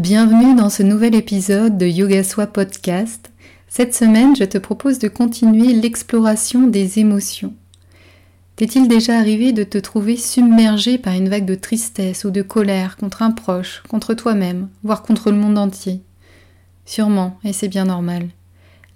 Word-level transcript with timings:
Bienvenue 0.00 0.54
dans 0.54 0.70
ce 0.70 0.82
nouvel 0.82 1.14
épisode 1.14 1.76
de 1.76 1.84
Yoga 1.84 2.24
Soi 2.24 2.46
Podcast. 2.46 3.30
Cette 3.68 3.94
semaine, 3.94 4.34
je 4.34 4.44
te 4.44 4.56
propose 4.56 4.98
de 4.98 5.08
continuer 5.08 5.74
l'exploration 5.74 6.66
des 6.66 7.00
émotions. 7.00 7.52
T'est-il 8.56 8.88
déjà 8.88 9.18
arrivé 9.18 9.52
de 9.52 9.62
te 9.62 9.76
trouver 9.76 10.16
submergé 10.16 10.96
par 10.96 11.12
une 11.12 11.28
vague 11.28 11.44
de 11.44 11.54
tristesse 11.54 12.24
ou 12.24 12.30
de 12.30 12.40
colère 12.40 12.96
contre 12.96 13.20
un 13.20 13.30
proche, 13.30 13.82
contre 13.90 14.14
toi-même, 14.14 14.70
voire 14.84 15.02
contre 15.02 15.30
le 15.30 15.36
monde 15.36 15.58
entier? 15.58 16.00
Sûrement, 16.86 17.38
et 17.44 17.52
c'est 17.52 17.68
bien 17.68 17.84
normal. 17.84 18.26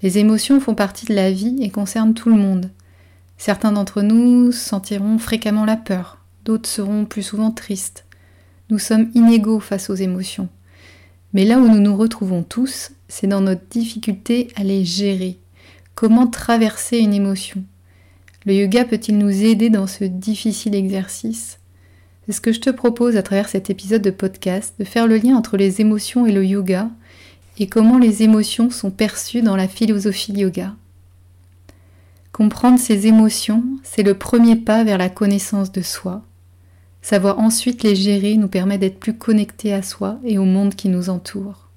Les 0.01 0.17
émotions 0.17 0.59
font 0.59 0.75
partie 0.75 1.05
de 1.05 1.15
la 1.15 1.31
vie 1.31 1.59
et 1.61 1.69
concernent 1.69 2.15
tout 2.15 2.31
le 2.31 2.37
monde. 2.37 2.71
Certains 3.37 3.73
d'entre 3.73 4.01
nous 4.01 4.53
sentiront 4.53 5.19
fréquemment 5.19 5.67
la 5.67 5.77
peur, 5.77 6.25
d'autres 6.47 6.71
seront 6.71 7.05
plus 7.05 7.25
souvent 7.25 7.51
tristes. 7.51 8.07
Nous 8.71 8.79
sommes 8.79 9.11
inégaux 9.15 9.61
face 9.61 9.91
aux 9.91 9.97
émotions. 9.97 10.49
Mais 11.35 11.45
là 11.45 11.59
où 11.59 11.69
nous 11.69 11.81
nous 11.81 11.97
retrouvons 11.97 12.45
tous, 12.45 12.93
c'est 13.09 13.27
dans 13.27 13.41
notre 13.41 13.67
difficulté 13.69 14.49
à 14.55 14.63
les 14.63 14.85
gérer. 14.85 15.37
Comment 15.97 16.29
traverser 16.29 16.99
une 16.99 17.13
émotion? 17.13 17.65
Le 18.47 18.55
yoga 18.55 18.85
peut-il 18.85 19.19
nous 19.19 19.43
aider 19.43 19.69
dans 19.69 19.89
ce 19.89 20.05
difficile 20.05 20.75
exercice? 20.75 21.59
C'est 22.25 22.33
ce 22.33 22.41
que 22.41 22.53
je 22.53 22.61
te 22.61 22.71
propose 22.71 23.17
à 23.17 23.23
travers 23.23 23.49
cet 23.49 23.69
épisode 23.69 24.03
de 24.03 24.11
podcast, 24.11 24.75
de 24.79 24.85
faire 24.85 25.07
le 25.07 25.17
lien 25.17 25.37
entre 25.37 25.57
les 25.57 25.81
émotions 25.81 26.25
et 26.25 26.33
le 26.33 26.45
yoga, 26.45 26.89
et 27.59 27.67
comment 27.67 27.99
les 27.99 28.23
émotions 28.23 28.71
sont 28.71 28.91
perçues 28.91 29.43
dans 29.43 29.57
la 29.57 29.69
philosophie 29.69 30.33
yoga. 30.33 30.75
Comprendre 32.33 32.79
ces 32.79 33.07
émotions, 33.07 33.65
c'est 33.83 34.03
le 34.03 34.15
premier 34.15 34.57
pas 34.57 34.85
vers 34.85 34.99
la 34.99 35.09
connaissance 35.09 35.71
de 35.71 35.83
soi, 35.83 36.23
Savoir 37.05 37.39
ensuite 37.39 37.83
les 37.83 37.95
gérer 37.95 38.39
nous 38.39 38.49
permet 38.49 38.79
d'être 38.79 38.99
plus 38.99 39.13
connectés 39.13 39.75
à 39.75 39.83
soi 39.83 40.19
et 40.25 40.39
au 40.39 40.47
monde 40.47 40.75
qui 40.75 40.89
nous 40.89 41.11
entoure. 41.11 41.69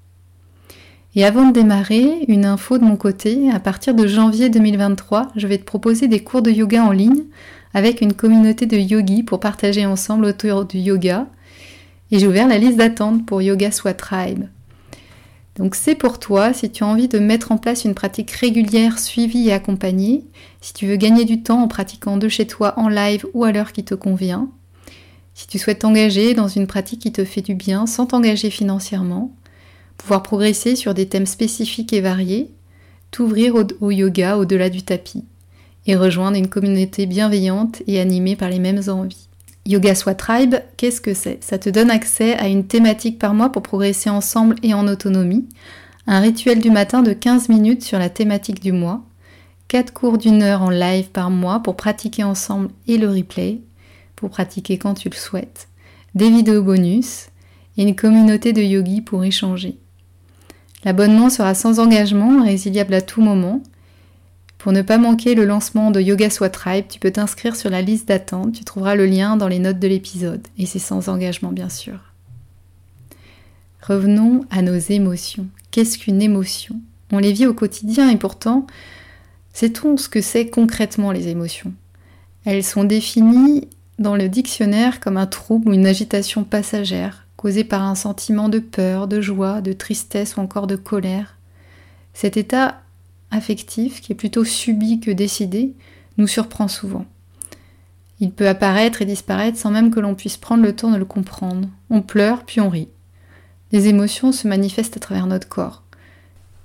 Et 1.14 1.22
avant 1.22 1.48
de 1.48 1.52
démarrer, 1.52 2.24
une 2.28 2.46
info 2.46 2.78
de 2.78 2.84
mon 2.84 2.96
côté, 2.96 3.50
à 3.50 3.60
partir 3.60 3.94
de 3.94 4.06
janvier 4.06 4.48
2023, 4.48 5.28
je 5.36 5.46
vais 5.46 5.58
te 5.58 5.64
proposer 5.64 6.08
des 6.08 6.20
cours 6.20 6.40
de 6.40 6.50
yoga 6.50 6.82
en 6.82 6.92
ligne 6.92 7.24
avec 7.74 8.00
une 8.00 8.14
communauté 8.14 8.64
de 8.64 8.78
yogis 8.78 9.22
pour 9.22 9.38
partager 9.38 9.84
ensemble 9.84 10.24
autour 10.24 10.64
du 10.64 10.78
yoga. 10.78 11.26
Et 12.10 12.18
j'ai 12.18 12.26
ouvert 12.26 12.48
la 12.48 12.56
liste 12.56 12.78
d'attente 12.78 13.26
pour 13.26 13.42
Yoga 13.42 13.70
Soit 13.70 13.92
Tribe. 13.92 14.46
Donc 15.56 15.74
c'est 15.74 15.94
pour 15.94 16.18
toi 16.18 16.54
si 16.54 16.70
tu 16.70 16.84
as 16.84 16.86
envie 16.86 17.08
de 17.08 17.18
mettre 17.18 17.52
en 17.52 17.58
place 17.58 17.84
une 17.84 17.94
pratique 17.94 18.30
régulière, 18.30 18.98
suivie 18.98 19.48
et 19.48 19.52
accompagnée, 19.52 20.24
si 20.62 20.72
tu 20.72 20.86
veux 20.86 20.96
gagner 20.96 21.26
du 21.26 21.42
temps 21.42 21.62
en 21.62 21.68
pratiquant 21.68 22.16
de 22.16 22.30
chez 22.30 22.46
toi 22.46 22.72
en 22.78 22.88
live 22.88 23.26
ou 23.34 23.44
à 23.44 23.52
l'heure 23.52 23.72
qui 23.72 23.84
te 23.84 23.94
convient, 23.94 24.48
si 25.38 25.46
tu 25.46 25.56
souhaites 25.60 25.78
t'engager 25.78 26.34
dans 26.34 26.48
une 26.48 26.66
pratique 26.66 27.00
qui 27.00 27.12
te 27.12 27.24
fait 27.24 27.42
du 27.42 27.54
bien 27.54 27.86
sans 27.86 28.06
t'engager 28.06 28.50
financièrement, 28.50 29.32
pouvoir 29.96 30.24
progresser 30.24 30.74
sur 30.74 30.94
des 30.94 31.06
thèmes 31.06 31.26
spécifiques 31.26 31.92
et 31.92 32.00
variés, 32.00 32.50
t'ouvrir 33.12 33.54
au, 33.80 33.90
yoga 33.92 34.36
au-delà 34.36 34.68
du 34.68 34.82
tapis 34.82 35.24
et 35.86 35.94
rejoindre 35.94 36.36
une 36.36 36.48
communauté 36.48 37.06
bienveillante 37.06 37.84
et 37.86 38.00
animée 38.00 38.34
par 38.34 38.48
les 38.48 38.58
mêmes 38.58 38.82
envies. 38.88 39.28
Yoga 39.64 39.94
Soit 39.94 40.16
Tribe, 40.16 40.56
qu'est-ce 40.76 41.00
que 41.00 41.14
c'est? 41.14 41.38
Ça 41.44 41.56
te 41.56 41.70
donne 41.70 41.92
accès 41.92 42.34
à 42.34 42.48
une 42.48 42.66
thématique 42.66 43.20
par 43.20 43.32
mois 43.32 43.52
pour 43.52 43.62
progresser 43.62 44.10
ensemble 44.10 44.56
et 44.64 44.74
en 44.74 44.88
autonomie, 44.88 45.46
un 46.08 46.18
rituel 46.18 46.58
du 46.58 46.72
matin 46.72 47.02
de 47.02 47.12
15 47.12 47.48
minutes 47.48 47.84
sur 47.84 48.00
la 48.00 48.10
thématique 48.10 48.60
du 48.60 48.72
mois, 48.72 49.04
4 49.68 49.92
cours 49.92 50.18
d'une 50.18 50.42
heure 50.42 50.62
en 50.62 50.70
live 50.70 51.10
par 51.10 51.30
mois 51.30 51.60
pour 51.60 51.76
pratiquer 51.76 52.24
ensemble 52.24 52.70
et 52.88 52.98
le 52.98 53.08
replay, 53.08 53.60
pour 54.18 54.30
pratiquer 54.30 54.78
quand 54.78 54.94
tu 54.94 55.08
le 55.08 55.14
souhaites, 55.14 55.68
des 56.16 56.28
vidéos 56.28 56.62
bonus 56.62 57.28
et 57.76 57.82
une 57.82 57.94
communauté 57.94 58.52
de 58.52 58.60
yogis 58.60 59.00
pour 59.00 59.22
échanger. 59.22 59.78
L'abonnement 60.84 61.30
sera 61.30 61.54
sans 61.54 61.78
engagement, 61.78 62.42
résiliable 62.42 62.94
à 62.94 63.00
tout 63.00 63.20
moment. 63.20 63.62
Pour 64.58 64.72
ne 64.72 64.82
pas 64.82 64.98
manquer 64.98 65.36
le 65.36 65.44
lancement 65.44 65.92
de 65.92 66.00
Yoga 66.00 66.30
Soit 66.30 66.50
Tribe, 66.50 66.86
tu 66.88 66.98
peux 66.98 67.12
t'inscrire 67.12 67.54
sur 67.54 67.70
la 67.70 67.80
liste 67.80 68.08
d'attente, 68.08 68.54
tu 68.54 68.64
trouveras 68.64 68.96
le 68.96 69.06
lien 69.06 69.36
dans 69.36 69.46
les 69.46 69.60
notes 69.60 69.78
de 69.78 69.86
l'épisode, 69.86 70.44
et 70.58 70.66
c'est 70.66 70.80
sans 70.80 71.08
engagement 71.08 71.52
bien 71.52 71.68
sûr. 71.68 72.00
Revenons 73.80 74.44
à 74.50 74.62
nos 74.62 74.76
émotions. 74.76 75.46
Qu'est-ce 75.70 75.96
qu'une 75.96 76.22
émotion? 76.22 76.80
On 77.12 77.18
les 77.18 77.32
vit 77.32 77.46
au 77.46 77.54
quotidien 77.54 78.10
et 78.10 78.16
pourtant, 78.16 78.66
sait-on 79.52 79.96
ce 79.96 80.08
que 80.08 80.20
c'est 80.20 80.48
concrètement 80.48 81.12
les 81.12 81.28
émotions? 81.28 81.72
Elles 82.44 82.64
sont 82.64 82.84
définies 82.84 83.68
dans 83.98 84.16
le 84.16 84.28
dictionnaire 84.28 85.00
comme 85.00 85.16
un 85.16 85.26
trouble 85.26 85.70
ou 85.70 85.72
une 85.72 85.86
agitation 85.86 86.44
passagère, 86.44 87.26
causée 87.36 87.64
par 87.64 87.82
un 87.82 87.94
sentiment 87.94 88.48
de 88.48 88.58
peur, 88.58 89.08
de 89.08 89.20
joie, 89.20 89.60
de 89.60 89.72
tristesse 89.72 90.36
ou 90.36 90.40
encore 90.40 90.66
de 90.66 90.76
colère. 90.76 91.36
Cet 92.14 92.36
état 92.36 92.80
affectif, 93.30 94.00
qui 94.00 94.12
est 94.12 94.16
plutôt 94.16 94.44
subi 94.44 95.00
que 95.00 95.10
décidé, 95.10 95.74
nous 96.16 96.26
surprend 96.26 96.68
souvent. 96.68 97.06
Il 98.20 98.32
peut 98.32 98.48
apparaître 98.48 99.02
et 99.02 99.06
disparaître 99.06 99.58
sans 99.58 99.70
même 99.70 99.90
que 99.90 100.00
l'on 100.00 100.14
puisse 100.14 100.36
prendre 100.36 100.64
le 100.64 100.74
temps 100.74 100.90
de 100.90 100.96
le 100.96 101.04
comprendre. 101.04 101.68
On 101.90 102.02
pleure, 102.02 102.44
puis 102.44 102.60
on 102.60 102.68
rit. 102.68 102.88
Les 103.70 103.86
émotions 103.86 104.32
se 104.32 104.48
manifestent 104.48 104.96
à 104.96 105.00
travers 105.00 105.26
notre 105.26 105.48
corps. 105.48 105.82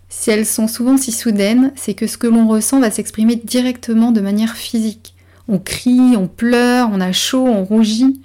Si 0.10 0.32
elles 0.32 0.46
sont 0.46 0.68
souvent 0.68 0.98
si 0.98 1.12
soudaines, 1.12 1.72
c'est 1.76 1.96
que 1.96 2.08
ce 2.08 2.18
que 2.18 2.28
l'on 2.28 2.48
ressent 2.48 2.80
va 2.80 2.92
s'exprimer 2.92 3.36
directement 3.36 4.12
de 4.12 4.22
manière 4.22 4.56
physique 4.56 5.13
on 5.48 5.60
crie, 5.60 6.16
on 6.18 6.28
pleure, 6.28 6.90
on 6.92 7.02
a 7.02 7.12
chaud, 7.12 7.46
on 7.46 7.64
rougit. 7.64 8.22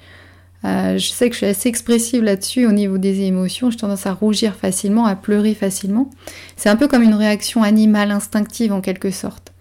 Euh, 0.65 0.99
je 0.99 1.09
sais 1.09 1.29
que 1.29 1.35
je 1.35 1.39
suis 1.39 1.47
assez 1.47 1.69
expressive 1.69 2.23
là-dessus 2.23 2.67
au 2.67 2.73
niveau 2.73 2.99
des 2.99 3.23
émotions. 3.23 3.71
J'ai 3.71 3.79
tendance 3.79 4.07
à 4.07 4.13
rougir 4.13 4.55
facilement, 4.55 5.07
à 5.07 5.15
pleurer 5.15 5.55
facilement. 5.55 6.11
C'est 6.57 6.69
un 6.69 6.77
peu 6.77 6.89
comme 6.89 7.03
une 7.03 7.15
réaction 7.15 7.63
animale, 7.63 8.11
instinctive 8.11 8.73
en 8.73 8.81
quelque 8.81 9.11
sorte. 9.11 9.53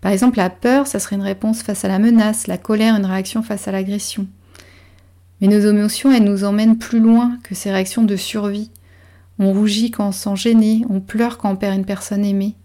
Par 0.00 0.10
exemple, 0.10 0.38
la 0.38 0.50
peur, 0.50 0.88
ça 0.88 0.98
serait 0.98 1.16
une 1.16 1.22
réponse 1.22 1.62
face 1.62 1.84
à 1.84 1.88
la 1.88 2.00
menace, 2.00 2.48
la 2.48 2.58
colère, 2.58 2.96
une 2.96 3.06
réaction 3.06 3.42
face 3.42 3.68
à 3.68 3.72
l'agression. 3.72 4.26
Mais 5.40 5.46
nos 5.46 5.60
émotions, 5.60 6.10
elles 6.10 6.24
nous 6.24 6.44
emmènent 6.44 6.78
plus 6.78 7.00
loin 7.00 7.38
que 7.44 7.54
ces 7.54 7.70
réactions 7.70 8.02
de 8.02 8.16
survie. 8.16 8.70
On 9.38 9.52
rougit 9.52 9.90
quand 9.90 10.08
on 10.08 10.12
se 10.12 10.22
sent 10.22 10.36
gêné, 10.36 10.82
on 10.90 11.00
pleure 11.00 11.38
quand 11.38 11.50
on 11.50 11.56
perd 11.56 11.76
une 11.76 11.84
personne 11.84 12.24
aimée. 12.24 12.56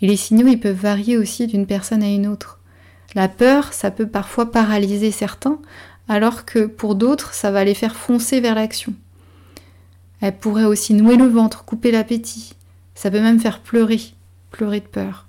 Et 0.00 0.06
les 0.06 0.16
signaux, 0.16 0.46
ils 0.46 0.60
peuvent 0.60 0.74
varier 0.74 1.16
aussi 1.18 1.46
d'une 1.46 1.66
personne 1.66 2.02
à 2.02 2.08
une 2.10 2.26
autre. 2.26 2.60
La 3.14 3.28
peur, 3.28 3.72
ça 3.72 3.90
peut 3.90 4.08
parfois 4.08 4.50
paralyser 4.50 5.10
certains, 5.10 5.58
alors 6.08 6.44
que 6.44 6.66
pour 6.66 6.94
d'autres, 6.94 7.32
ça 7.34 7.50
va 7.50 7.64
les 7.64 7.74
faire 7.74 7.96
foncer 7.96 8.40
vers 8.40 8.54
l'action. 8.54 8.92
Elle 10.20 10.36
pourrait 10.36 10.64
aussi 10.64 10.94
nouer 10.94 11.16
le 11.16 11.26
ventre, 11.26 11.64
couper 11.64 11.90
l'appétit. 11.90 12.54
Ça 12.94 13.10
peut 13.10 13.20
même 13.20 13.40
faire 13.40 13.60
pleurer, 13.60 14.00
pleurer 14.50 14.80
de 14.80 14.86
peur. 14.86 15.26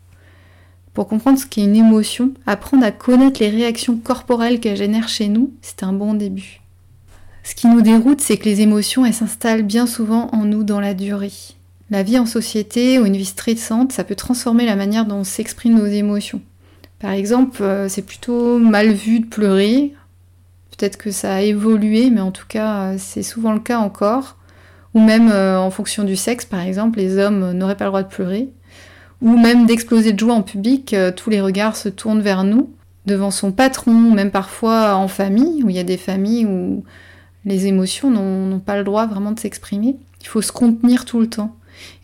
Pour 0.94 1.07
comprendre 1.07 1.38
ce 1.38 1.46
qu'est 1.46 1.63
une 1.63 1.75
émotion, 1.75 2.31
apprendre 2.46 2.85
à 2.85 2.91
connaître 2.91 3.41
les 3.41 3.50
réactions 3.50 3.97
corporelles 3.97 4.59
qu'elle 4.59 4.78
génère 4.78 5.09
chez 5.09 5.28
nous, 5.28 5.52
c'est 5.62 5.84
un 5.84 5.91
bon 5.91 6.14
début. 6.14 6.61
Ce 7.43 7.53
qui 7.53 7.67
nous 7.67 7.81
déroute, 7.81 8.22
c'est 8.22 8.38
que 8.38 8.46
les 8.46 8.61
émotions, 8.61 9.05
elles 9.05 9.14
s'installent 9.14 9.64
bien 9.64 9.85
souvent 9.85 10.29
en 10.31 10.46
nous 10.46 10.64
dans 10.64 10.79
la 10.79 10.93
durée. 10.93 11.34
La 11.91 12.02
vie 12.02 12.17
en 12.17 12.26
société 12.26 12.97
ou 12.97 13.05
une 13.05 13.17
vie 13.17 13.26
stressante, 13.26 13.91
ça 13.91 14.03
peut 14.03 14.16
transformer 14.16 14.66
la 14.66 14.76
manière 14.76 15.05
dont 15.05 15.17
on 15.17 15.23
s'exprime 15.23 15.78
nos 15.78 15.85
émotions. 15.85 16.41
Par 17.05 17.13
exemple, 17.13 17.61
euh, 17.61 17.87
c'est 17.87 18.02
plutôt 18.02 18.57
mal 18.57 18.91
vu 18.91 19.19
de 19.19 19.28
pleurer. 19.28 19.93
Peut-être 20.75 20.97
que 20.97 21.11
ça 21.11 21.35
a 21.35 21.41
évolué, 21.41 22.09
mais 22.09 22.19
en 22.19 22.31
tout 22.31 22.47
cas, 22.47 22.78
euh, 22.78 22.96
c'est 22.97 23.22
souvent 23.22 23.53
le 23.53 23.59
cas 23.59 23.78
encore. 23.78 24.37
Ou 24.96 25.02
même 25.02 25.29
euh, 25.29 25.59
en 25.59 25.69
fonction 25.69 26.03
du 26.03 26.16
sexe, 26.16 26.46
par 26.46 26.61
exemple, 26.61 26.97
les 26.97 27.19
hommes 27.19 27.52
n'auraient 27.52 27.78
pas 27.78 27.85
le 27.85 27.91
droit 27.91 28.02
de 28.02 28.07
pleurer. 28.07 28.49
Ou 29.22 29.37
même 29.37 29.67
d'exploser 29.67 30.13
de 30.13 30.19
joie 30.19 30.34
en 30.34 30.41
public, 30.41 30.96
tous 31.16 31.29
les 31.29 31.41
regards 31.41 31.75
se 31.75 31.90
tournent 31.90 32.23
vers 32.23 32.43
nous, 32.43 32.72
devant 33.05 33.29
son 33.29 33.52
patron, 33.52 33.93
même 33.93 34.31
parfois 34.31 34.96
en 34.96 35.07
famille, 35.07 35.61
où 35.63 35.69
il 35.69 35.75
y 35.75 35.79
a 35.79 35.84
des 35.84 35.97
familles 35.97 36.47
où 36.47 36.85
les 37.46 37.67
émotions 37.67 38.09
n'ont 38.09 38.59
pas 38.59 38.78
le 38.78 38.84
droit 38.84 39.05
vraiment 39.05 39.31
de 39.31 39.40
s'exprimer. 39.40 39.96
Il 40.22 40.28
faut 40.28 40.41
se 40.41 40.52
contenir 40.52 41.05
tout 41.05 41.19
le 41.19 41.29
temps. 41.29 41.55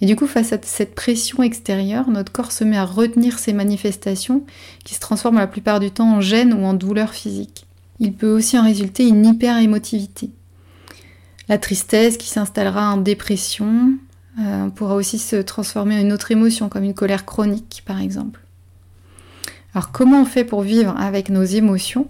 Et 0.02 0.06
du 0.06 0.16
coup, 0.16 0.28
face 0.28 0.54
à 0.54 0.58
cette 0.62 0.96
pression 0.96 1.44
extérieure, 1.44 2.10
notre 2.10 2.32
corps 2.32 2.52
se 2.52 2.64
met 2.64 2.78
à 2.78 2.86
retenir 2.86 3.40
ces 3.40 3.54
manifestations 3.54 4.44
qui 4.84 4.96
se 4.96 5.00
transforment 5.00 5.38
la 5.38 5.48
plupart 5.48 5.80
du 5.80 5.92
temps 5.92 6.16
en 6.16 6.22
gêne 6.22 6.54
ou 6.54 6.64
en 6.66 6.74
douleur 6.74 7.14
physique. 7.14 7.66
il 8.00 8.14
peut 8.14 8.32
aussi 8.32 8.58
en 8.58 8.64
résulter 8.64 9.08
une 9.08 9.26
hyper-émotivité. 9.26 10.32
La 11.48 11.58
tristesse 11.58 12.18
qui 12.18 12.30
s'installera 12.30 12.92
en 12.94 12.98
dépression 12.98 13.94
euh, 14.40 14.70
pourra 14.70 14.96
aussi 14.96 15.20
se 15.20 15.36
transformer 15.36 15.98
en 15.98 16.02
une 16.02 16.14
autre 16.14 16.32
émotion, 16.32 16.70
comme 16.70 16.84
une 16.84 16.94
colère 16.94 17.26
chronique 17.26 17.84
par 17.86 18.00
exemple. 18.00 18.42
Alors 19.74 19.92
comment 19.92 20.22
on 20.22 20.26
fait 20.26 20.44
pour 20.44 20.62
vivre 20.62 20.96
avec 20.98 21.30
nos 21.30 21.44
émotions? 21.44 22.08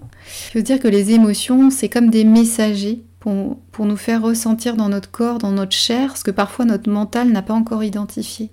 Je 0.51 0.59
veux 0.59 0.63
dire 0.63 0.79
que 0.79 0.87
les 0.87 1.11
émotions, 1.11 1.69
c'est 1.69 1.89
comme 1.89 2.09
des 2.09 2.23
messagers 2.23 3.01
pour, 3.21 3.85
nous 3.85 3.97
faire 3.97 4.21
ressentir 4.21 4.75
dans 4.75 4.89
notre 4.89 5.09
corps, 5.09 5.37
dans 5.37 5.51
notre 5.51 5.75
chair, 5.75 6.17
ce 6.17 6.23
que 6.23 6.31
parfois 6.31 6.65
notre 6.65 6.89
mental 6.89 7.29
n'a 7.29 7.43
pas 7.43 7.53
encore 7.53 7.83
identifié. 7.83 8.49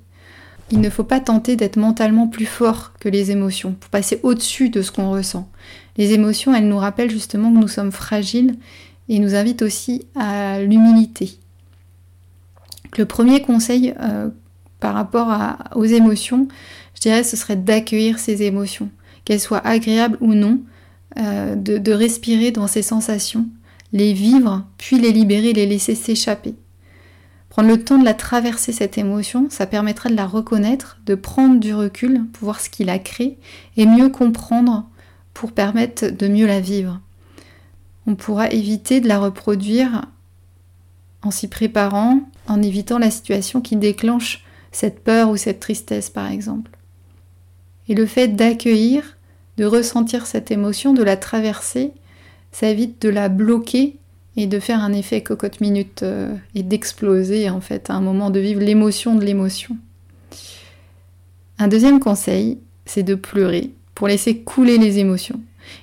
Il 0.70 0.80
ne 0.80 0.90
faut 0.90 1.04
pas 1.04 1.20
tenter 1.20 1.56
d'être 1.56 1.76
mentalement 1.76 2.28
plus 2.28 2.46
fort 2.46 2.92
que 3.00 3.08
les 3.08 3.30
émotions, 3.30 3.72
pour 3.72 3.88
passer 3.88 4.20
au-dessus 4.22 4.68
de 4.68 4.82
ce 4.82 4.92
qu'on 4.92 5.10
ressent. 5.10 5.50
Les 5.96 6.12
émotions, 6.12 6.54
elles 6.54 6.68
nous 6.68 6.76
rappellent 6.76 7.10
justement 7.10 7.50
que 7.50 7.58
nous 7.58 7.68
sommes 7.68 7.92
fragiles 7.92 8.56
et 9.08 9.18
nous 9.18 9.34
invitent 9.34 9.62
aussi 9.62 10.04
à 10.14 10.60
l'humilité. 10.60 11.38
Le 12.98 13.06
premier 13.06 13.40
conseil 13.40 13.94
euh, 14.00 14.28
par 14.80 14.94
rapport 14.94 15.34
aux 15.76 15.84
émotions, 15.84 16.46
je 16.94 17.00
dirais, 17.00 17.24
ce 17.24 17.36
serait 17.36 17.56
d'accueillir 17.56 18.18
ces 18.18 18.42
émotions 18.42 18.90
qu'elles 19.24 19.40
soient 19.40 19.66
agréables 19.66 20.18
ou 20.20 20.34
non, 20.34 20.60
euh, 21.18 21.56
de, 21.56 21.92
respirer 21.92 22.50
dans 22.50 22.66
ces 22.66 22.82
sensations, 22.82 23.46
les 23.92 24.12
vivre, 24.12 24.66
puis 24.76 24.98
les 24.98 25.12
libérer, 25.12 25.52
les 25.52 25.66
laisser 25.66 25.94
s'échapper. 25.94 26.54
Prendre 27.48 27.68
le 27.68 27.82
temps 27.82 27.98
de 27.98 28.04
la 28.04 28.14
traverser, 28.14 28.72
cette 28.72 28.98
émotion, 28.98 29.48
ça 29.50 29.66
permettra 29.66 30.10
de 30.10 30.16
la 30.16 30.26
reconnaître, 30.26 30.98
de 31.06 31.14
prendre 31.14 31.58
du 31.58 31.74
recul 31.74 32.26
pour 32.32 32.44
voir 32.44 32.60
ce 32.60 32.70
qui 32.70 32.84
la 32.84 32.98
crée 32.98 33.38
et 33.76 33.86
mieux 33.86 34.10
comprendre 34.10 34.88
pour 35.32 35.52
permettre 35.52 36.08
de 36.08 36.28
mieux 36.28 36.46
la 36.46 36.60
vivre. 36.60 37.00
On 38.06 38.14
pourra 38.14 38.50
éviter 38.50 39.00
de 39.00 39.08
la 39.08 39.18
reproduire 39.18 40.06
en 41.22 41.30
s'y 41.30 41.48
préparant, 41.48 42.20
en 42.46 42.62
évitant 42.62 42.98
la 42.98 43.10
situation 43.10 43.60
qui 43.60 43.76
déclenche 43.76 44.44
cette 44.72 45.02
peur 45.02 45.30
ou 45.30 45.36
cette 45.36 45.60
tristesse 45.60 46.10
par 46.10 46.30
exemple. 46.30 46.70
Et 47.88 47.94
le 47.94 48.06
fait 48.06 48.28
d'accueillir 48.28 49.16
de 49.56 49.64
ressentir 49.64 50.26
cette 50.26 50.50
émotion, 50.50 50.94
de 50.94 51.02
la 51.02 51.16
traverser, 51.16 51.92
ça 52.58 52.68
évite 52.68 53.00
de 53.02 53.08
la 53.08 53.28
bloquer 53.28 53.96
et 54.36 54.46
de 54.46 54.58
faire 54.58 54.80
un 54.80 54.92
effet 54.92 55.22
cocotte 55.22 55.60
minute 55.60 56.02
euh, 56.02 56.34
et 56.54 56.62
d'exploser 56.62 57.50
en 57.50 57.60
fait 57.60 57.90
à 57.90 57.94
un 57.94 58.00
moment 58.00 58.30
de 58.30 58.40
vivre 58.40 58.60
l'émotion 58.60 59.14
de 59.14 59.24
l'émotion. 59.24 59.76
Un 61.58 61.68
deuxième 61.68 62.00
conseil, 62.00 62.58
c'est 62.84 63.02
de 63.02 63.14
pleurer 63.14 63.70
pour 63.94 64.08
laisser 64.08 64.38
couler 64.38 64.78
les 64.78 64.98
émotions. 64.98 65.40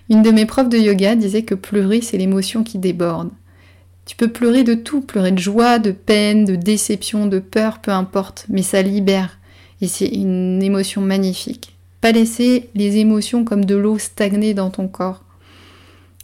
Une 0.09 0.21
de 0.21 0.31
mes 0.31 0.45
profs 0.45 0.69
de 0.69 0.77
yoga 0.77 1.15
disait 1.15 1.43
que 1.43 1.55
pleurer, 1.55 2.01
c'est 2.01 2.17
l'émotion 2.17 2.63
qui 2.63 2.77
déborde. 2.77 3.29
Tu 4.05 4.15
peux 4.15 4.29
pleurer 4.29 4.63
de 4.63 4.73
tout, 4.73 5.01
pleurer 5.01 5.31
de 5.31 5.39
joie, 5.39 5.79
de 5.79 5.91
peine, 5.91 6.45
de 6.45 6.55
déception, 6.55 7.27
de 7.27 7.39
peur, 7.39 7.79
peu 7.79 7.91
importe, 7.91 8.45
mais 8.49 8.61
ça 8.61 8.81
libère. 8.81 9.39
Et 9.81 9.87
c'est 9.87 10.07
une 10.07 10.61
émotion 10.63 11.01
magnifique 11.01 11.75
laisser 12.11 12.69
les 12.75 12.97
émotions 12.97 13.43
comme 13.43 13.65
de 13.65 13.75
l'eau 13.75 13.97
stagner 13.97 14.53
dans 14.53 14.69
ton 14.69 14.87
corps. 14.87 15.23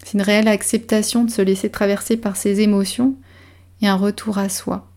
C'est 0.04 0.14
une 0.14 0.22
réelle 0.22 0.48
acceptation 0.48 1.24
de 1.24 1.32
se 1.32 1.42
laisser 1.42 1.70
traverser 1.70 2.18
par 2.18 2.36
ces 2.36 2.62
émotions 2.62 3.16
et 3.82 3.88
un 3.88 3.96
retour 3.96 4.38
à 4.38 4.50
soi. 4.50 4.88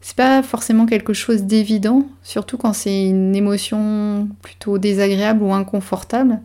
C'est 0.00 0.16
pas 0.16 0.42
forcément 0.42 0.86
quelque 0.86 1.12
chose 1.12 1.42
d'évident, 1.42 2.06
surtout 2.22 2.56
quand 2.56 2.72
c'est 2.72 3.06
une 3.06 3.36
émotion 3.36 4.28
plutôt 4.40 4.78
désagréable 4.78 5.42
ou 5.42 5.52
inconfortable. 5.52 6.40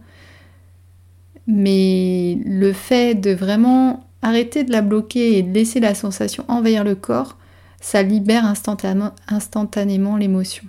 Mais 1.47 2.37
le 2.45 2.73
fait 2.73 3.15
de 3.15 3.31
vraiment 3.31 4.05
arrêter 4.21 4.63
de 4.63 4.71
la 4.71 4.81
bloquer 4.81 5.37
et 5.37 5.43
de 5.43 5.53
laisser 5.53 5.79
la 5.79 5.95
sensation 5.95 6.43
envahir 6.47 6.83
le 6.83 6.95
corps, 6.95 7.37
ça 7.79 8.01
libère 8.01 8.45
instantanément, 8.45 9.11
instantanément 9.27 10.17
l'émotion. 10.17 10.65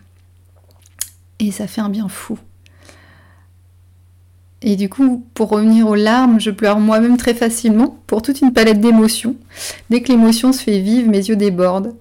Et 1.39 1.51
ça 1.51 1.67
fait 1.67 1.81
un 1.81 1.89
bien 1.89 2.09
fou. 2.09 2.39
Et 4.67 4.75
du 4.75 4.89
coup, 4.89 5.25
pour 5.33 5.51
revenir 5.51 5.87
aux 5.87 5.95
larmes, 5.95 6.41
je 6.41 6.51
pleure 6.51 6.81
moi-même 6.81 7.17
très 7.17 7.35
facilement 7.35 8.01
pour 8.09 8.21
toute 8.21 8.41
une 8.41 8.53
palette 8.53 8.81
d'émotions. 8.81 9.37
Dès 9.91 10.03
que 10.03 10.09
l'émotion 10.09 10.53
se 10.53 10.61
fait 10.61 10.81
vive, 10.81 11.09
mes 11.09 11.29
yeux 11.29 11.37
débordent. 11.37 11.95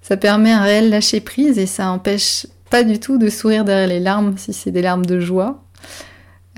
Ça 0.00 0.16
permet 0.16 0.52
un 0.52 0.62
réel 0.62 0.90
lâcher 0.90 1.20
prise 1.20 1.58
et 1.58 1.66
ça 1.66 1.90
empêche 1.90 2.46
pas 2.70 2.84
du 2.84 3.00
tout 3.00 3.18
de 3.18 3.28
sourire 3.28 3.64
derrière 3.64 3.88
les 3.88 3.98
larmes 3.98 4.38
si 4.38 4.52
c'est 4.52 4.70
des 4.70 4.80
larmes 4.80 5.04
de 5.04 5.18
joie. 5.18 5.64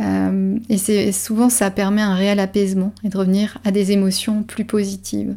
Euh, 0.02 0.58
et 0.68 0.76
c'est 0.76 1.10
souvent 1.10 1.48
ça 1.48 1.70
permet 1.70 2.02
un 2.02 2.14
réel 2.14 2.38
apaisement 2.38 2.92
et 3.02 3.08
de 3.08 3.16
revenir 3.16 3.56
à 3.64 3.70
des 3.70 3.92
émotions 3.92 4.42
plus 4.42 4.66
positives. 4.66 5.36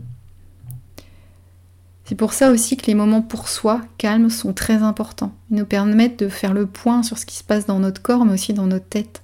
C'est 2.04 2.16
pour 2.16 2.34
ça 2.34 2.52
aussi 2.52 2.76
que 2.76 2.88
les 2.88 2.96
moments 2.96 3.22
pour 3.22 3.48
soi, 3.48 3.80
calmes, 3.98 4.30
sont 4.30 4.52
très 4.52 4.84
importants. 4.84 5.32
Ils 5.50 5.56
nous 5.60 5.66
permettent 5.66 6.20
de 6.20 6.28
faire 6.28 6.54
le 6.54 6.66
point 6.66 7.04
sur 7.04 7.18
ce 7.18 7.26
qui 7.26 7.38
se 7.38 7.44
passe 7.46 7.68
dans 7.68 7.80
notre 7.80 8.02
corps, 8.02 8.26
mais 8.26 8.34
aussi 8.34 8.54
dans 8.54 8.68
notre 8.68 8.88
tête 8.88 9.22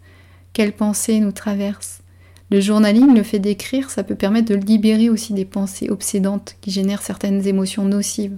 quelles 0.55 0.71
pensées 0.71 1.19
nous 1.19 1.33
traversent. 1.33 1.99
Le 2.49 2.61
journaling, 2.61 3.13
le 3.13 3.23
fait 3.23 3.39
d'écrire, 3.39 3.89
ça 3.89 4.05
peut 4.05 4.15
permettre 4.15 4.47
de 4.47 4.55
libérer 4.55 5.09
aussi 5.09 5.33
des 5.33 5.43
pensées 5.43 5.89
obsédantes 5.89 6.55
qui 6.61 6.71
génèrent 6.71 7.01
certaines 7.01 7.45
émotions 7.45 7.83
nocives. 7.83 8.37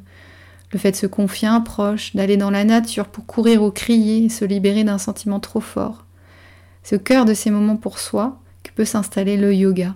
Le 0.71 0.79
fait 0.79 0.91
de 0.91 0.95
se 0.95 1.05
confier 1.05 1.47
à 1.47 1.53
un 1.53 1.61
proche, 1.61 2.15
d'aller 2.15 2.35
dans 2.35 2.49
la 2.49 2.63
nature 2.63 3.05
pour 3.05 3.27
courir 3.27 3.61
ou 3.61 3.69
crier 3.69 4.25
et 4.25 4.29
se 4.29 4.45
libérer 4.45 4.83
d'un 4.83 4.97
sentiment 4.97 5.39
trop 5.39 5.59
fort. 5.59 6.05
C'est 6.81 6.95
au 6.95 6.99
cœur 6.99 7.25
de 7.25 7.35
ces 7.35 7.51
moments 7.51 7.77
pour 7.77 7.99
soi 7.99 8.39
que 8.63 8.71
peut 8.71 8.83
s'installer 8.83 9.37
le 9.37 9.53
yoga, 9.53 9.93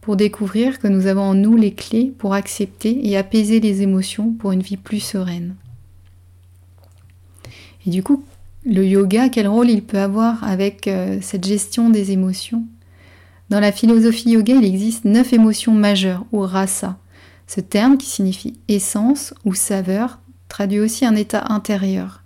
pour 0.00 0.16
découvrir 0.16 0.78
que 0.78 0.88
nous 0.88 1.08
avons 1.08 1.24
en 1.24 1.34
nous 1.34 1.56
les 1.56 1.74
clés 1.74 2.10
pour 2.16 2.32
accepter 2.32 3.06
et 3.06 3.18
apaiser 3.18 3.60
les 3.60 3.82
émotions 3.82 4.32
pour 4.32 4.52
une 4.52 4.62
vie 4.62 4.78
plus 4.78 5.00
sereine. 5.00 5.56
Et 7.86 7.90
du 7.90 8.02
coup, 8.02 8.24
le 8.64 8.86
yoga, 8.86 9.28
quel 9.28 9.48
rôle 9.48 9.70
il 9.70 9.82
peut 9.82 9.98
avoir 9.98 10.44
avec 10.44 10.86
euh, 10.86 11.18
cette 11.22 11.46
gestion 11.46 11.90
des 11.90 12.12
émotions? 12.12 12.64
Dans 13.48 13.60
la 13.60 13.72
philosophie 13.72 14.30
yoga, 14.30 14.54
il 14.54 14.64
existe 14.64 15.04
neuf 15.04 15.32
émotions 15.32 15.74
majeures, 15.74 16.24
ou 16.32 16.40
rasa. 16.40 16.98
Ce 17.46 17.60
terme, 17.60 17.96
qui 17.98 18.06
signifie 18.06 18.54
essence 18.68 19.34
ou 19.44 19.54
saveur, 19.54 20.20
traduit 20.48 20.78
aussi 20.78 21.04
un 21.04 21.16
état 21.16 21.44
intérieur. 21.48 22.22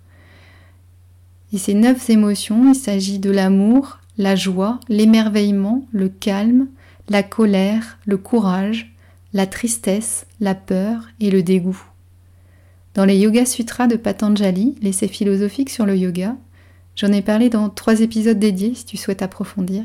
Et 1.53 1.57
ces 1.57 1.73
neuf 1.73 2.09
émotions, 2.09 2.71
il 2.71 2.75
s'agit 2.75 3.17
de 3.17 3.31
l'amour, 3.31 3.99
la 4.17 4.35
joie, 4.35 4.79
l'émerveillement, 4.89 5.85
le 5.91 6.09
calme, 6.09 6.67
la 7.09 7.23
colère, 7.23 7.97
le 8.05 8.17
courage, 8.17 8.93
la 9.33 9.47
tristesse, 9.47 10.25
la 10.39 10.53
peur 10.53 11.07
et 11.19 11.31
le 11.31 11.43
dégoût. 11.43 11.81
Dans 12.95 13.03
les 13.03 13.17
Yoga 13.17 13.45
Sutras 13.45 13.87
de 13.87 13.97
Patanjali, 13.97 14.73
l'essai 14.81 15.09
philosophique 15.09 15.69
sur 15.69 15.85
le 15.85 15.97
yoga, 15.97 16.37
j'en 16.95 17.11
ai 17.11 17.21
parlé 17.21 17.49
dans 17.49 17.69
trois 17.69 17.99
épisodes 17.99 18.39
dédiés 18.39 18.73
si 18.73 18.85
tu 18.85 18.95
souhaites 18.95 19.21
approfondir. 19.21 19.83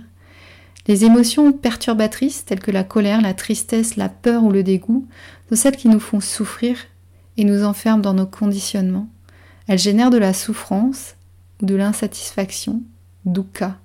Les 0.87 1.05
émotions 1.05 1.53
perturbatrices 1.53 2.45
telles 2.45 2.61
que 2.61 2.71
la 2.71 2.85
colère, 2.85 3.21
la 3.21 3.35
tristesse, 3.35 3.97
la 3.97 4.09
peur 4.09 4.45
ou 4.45 4.53
le 4.53 4.63
dégoût 4.63 5.09
sont 5.49 5.57
celles 5.57 5.77
qui 5.77 5.89
nous 5.89 5.99
font 5.99 6.21
souffrir 6.21 6.77
et 7.37 7.43
nous 7.43 7.65
enferment 7.65 8.01
dans 8.01 8.15
nos 8.15 8.27
conditionnements. 8.27 9.09
Elles 9.67 9.81
génèrent 9.81 10.11
de 10.11 10.19
la 10.19 10.33
souffrance 10.33 11.17
ou 11.61 11.67
de 11.67 11.75
l'insatisfaction, 11.75 12.81
dukkha. 13.25 13.77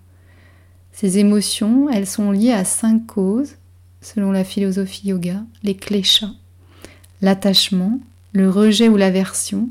Ces 0.92 1.18
émotions, 1.18 1.90
elles 1.90 2.08
sont 2.08 2.30
liées 2.30 2.54
à 2.54 2.64
cinq 2.64 3.08
causes, 3.08 3.56
selon 4.02 4.32
la 4.32 4.44
philosophie 4.44 5.08
yoga, 5.08 5.42
les 5.64 5.76
kleshas. 5.76 6.30
L'attachement, 7.24 8.00
le 8.36 8.50
rejet 8.50 8.90
ou 8.90 8.98
l'aversion, 8.98 9.70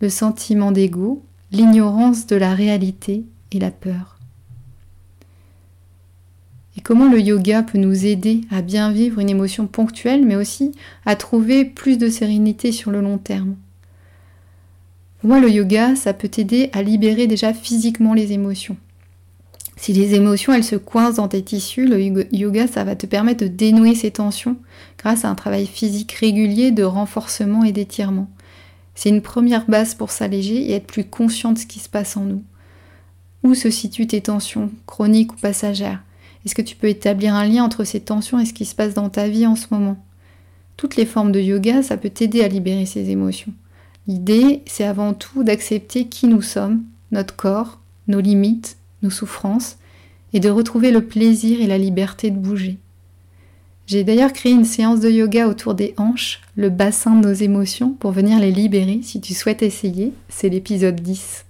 le 0.00 0.10
sentiment 0.10 0.72
d'ego, 0.72 1.22
l'ignorance 1.52 2.26
de 2.26 2.36
la 2.36 2.54
réalité 2.54 3.24
et 3.50 3.58
la 3.58 3.70
peur. 3.70 4.18
Et 6.76 6.82
comment 6.82 7.08
le 7.08 7.18
yoga 7.18 7.62
peut 7.62 7.78
nous 7.78 8.04
aider 8.04 8.42
à 8.50 8.60
bien 8.60 8.92
vivre 8.92 9.20
une 9.20 9.30
émotion 9.30 9.66
ponctuelle, 9.66 10.24
mais 10.24 10.36
aussi 10.36 10.72
à 11.06 11.16
trouver 11.16 11.64
plus 11.64 11.96
de 11.96 12.10
sérénité 12.10 12.72
sur 12.72 12.90
le 12.90 13.00
long 13.00 13.16
terme? 13.16 13.56
Pour 15.18 15.30
moi, 15.30 15.40
le 15.40 15.50
yoga, 15.50 15.96
ça 15.96 16.12
peut 16.12 16.28
t'aider 16.28 16.68
à 16.74 16.82
libérer 16.82 17.26
déjà 17.26 17.54
physiquement 17.54 18.12
les 18.12 18.32
émotions. 18.32 18.76
Si 19.78 19.92
les 19.92 20.14
émotions, 20.14 20.52
elles 20.52 20.64
se 20.64 20.74
coincent 20.74 21.16
dans 21.16 21.28
tes 21.28 21.42
tissus, 21.42 21.86
le 21.86 22.00
yoga, 22.00 22.66
ça 22.66 22.82
va 22.82 22.96
te 22.96 23.06
permettre 23.06 23.44
de 23.44 23.48
dénouer 23.48 23.94
ces 23.94 24.10
tensions 24.10 24.56
grâce 24.98 25.24
à 25.24 25.30
un 25.30 25.36
travail 25.36 25.66
physique 25.66 26.12
régulier 26.12 26.72
de 26.72 26.82
renforcement 26.82 27.62
et 27.62 27.70
d'étirement. 27.70 28.28
C'est 28.96 29.08
une 29.08 29.22
première 29.22 29.66
base 29.66 29.94
pour 29.94 30.10
s'alléger 30.10 30.56
et 30.56 30.72
être 30.72 30.88
plus 30.88 31.04
conscient 31.04 31.52
de 31.52 31.58
ce 31.58 31.66
qui 31.66 31.78
se 31.78 31.88
passe 31.88 32.16
en 32.16 32.24
nous. 32.24 32.42
Où 33.44 33.54
se 33.54 33.70
situent 33.70 34.08
tes 34.08 34.20
tensions, 34.20 34.72
chroniques 34.86 35.34
ou 35.34 35.36
passagères? 35.36 36.02
Est-ce 36.44 36.56
que 36.56 36.62
tu 36.62 36.74
peux 36.74 36.88
établir 36.88 37.36
un 37.36 37.46
lien 37.46 37.62
entre 37.62 37.84
ces 37.84 38.00
tensions 38.00 38.40
et 38.40 38.46
ce 38.46 38.52
qui 38.52 38.64
se 38.64 38.74
passe 38.74 38.94
dans 38.94 39.10
ta 39.10 39.28
vie 39.28 39.46
en 39.46 39.54
ce 39.54 39.66
moment? 39.70 40.04
Toutes 40.76 40.96
les 40.96 41.06
formes 41.06 41.30
de 41.30 41.40
yoga, 41.40 41.84
ça 41.84 41.96
peut 41.96 42.10
t'aider 42.10 42.42
à 42.42 42.48
libérer 42.48 42.84
ces 42.84 43.10
émotions. 43.10 43.52
L'idée, 44.08 44.62
c'est 44.66 44.84
avant 44.84 45.14
tout 45.14 45.44
d'accepter 45.44 46.06
qui 46.06 46.26
nous 46.26 46.42
sommes, 46.42 46.82
notre 47.12 47.36
corps, 47.36 47.78
nos 48.08 48.20
limites, 48.20 48.77
nos 49.02 49.10
souffrances, 49.10 49.78
et 50.32 50.40
de 50.40 50.50
retrouver 50.50 50.90
le 50.90 51.04
plaisir 51.04 51.60
et 51.60 51.66
la 51.66 51.78
liberté 51.78 52.30
de 52.30 52.36
bouger. 52.36 52.78
J'ai 53.86 54.04
d'ailleurs 54.04 54.34
créé 54.34 54.52
une 54.52 54.66
séance 54.66 55.00
de 55.00 55.08
yoga 55.08 55.48
autour 55.48 55.74
des 55.74 55.94
hanches, 55.96 56.42
le 56.56 56.68
bassin 56.68 57.16
de 57.16 57.26
nos 57.26 57.32
émotions, 57.32 57.92
pour 57.92 58.12
venir 58.12 58.38
les 58.38 58.52
libérer 58.52 59.00
si 59.02 59.20
tu 59.20 59.32
souhaites 59.32 59.62
essayer. 59.62 60.12
C'est 60.28 60.50
l'épisode 60.50 61.00
10. 61.00 61.46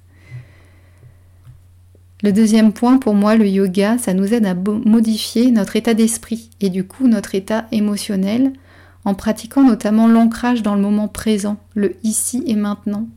Le 2.23 2.33
deuxième 2.33 2.73
point 2.73 2.99
pour 2.99 3.15
moi, 3.15 3.35
le 3.35 3.49
yoga, 3.49 3.99
ça 3.99 4.15
nous 4.15 4.35
aide 4.35 4.47
à 4.47 4.55
modifier 4.55 5.51
notre 5.51 5.75
état 5.75 5.95
d'esprit 5.95 6.51
et 6.61 6.69
du 6.69 6.85
coup 6.85 7.09
notre 7.09 7.35
état 7.35 7.67
émotionnel 7.73 8.53
en 9.05 9.15
pratiquant 9.15 9.65
notamment 9.65 10.07
l'ancrage 10.07 10.63
dans 10.63 10.75
le 10.75 10.81
moment 10.81 11.09
présent, 11.09 11.57
le 11.75 11.97
ici 12.05 12.43
et 12.47 12.57
maintenant. 12.57 13.09